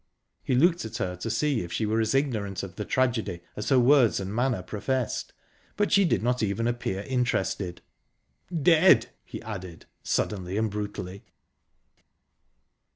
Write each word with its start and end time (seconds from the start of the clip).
He 0.41 0.55
looked 0.55 0.83
at 0.83 0.97
her, 0.97 1.15
to 1.17 1.29
see 1.29 1.61
if 1.61 1.71
she 1.71 1.85
were 1.85 2.01
as 2.01 2.15
ignorant 2.15 2.63
of 2.63 2.75
the 2.75 2.85
tragedy 2.85 3.41
as 3.55 3.69
her 3.69 3.77
words 3.77 4.19
and 4.19 4.33
manner 4.33 4.63
professed, 4.63 5.31
but 5.77 5.91
she 5.91 6.05
did 6.05 6.23
not 6.23 6.41
even 6.41 6.67
appear 6.67 7.01
interested. 7.01 7.81
"Dead," 8.51 9.11
he 9.23 9.43
added, 9.43 9.85
suddenly 10.01 10.57
and 10.57 10.71
brutally. 10.71 11.21